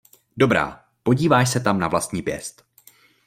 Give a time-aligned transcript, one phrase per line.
[0.37, 2.65] Dobrá, podíváš se tam na vlastní pěst.